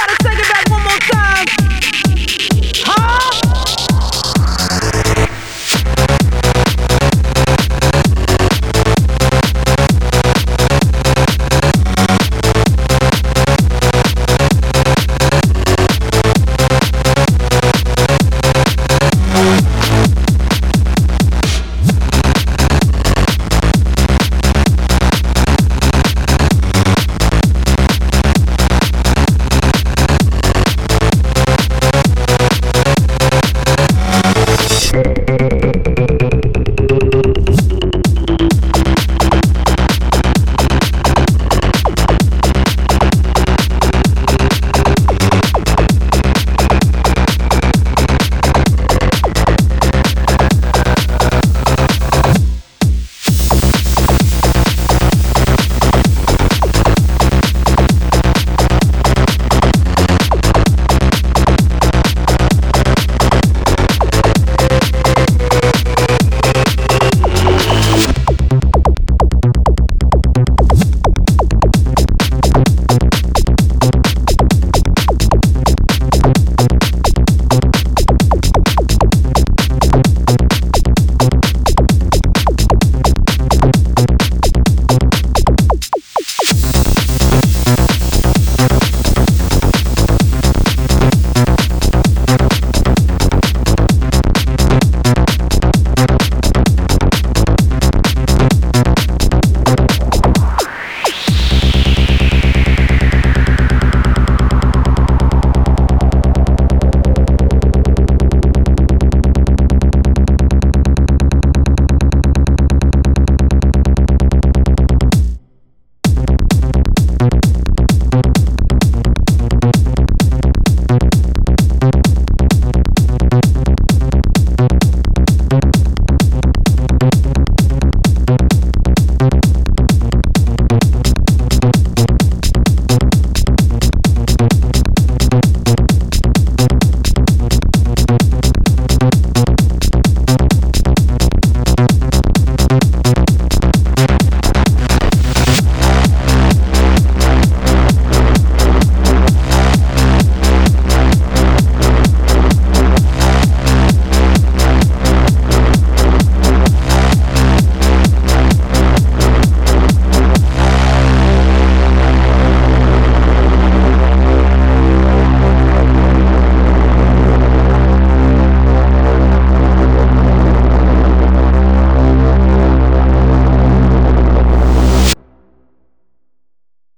gotta 0.00 0.16
say 0.24 0.29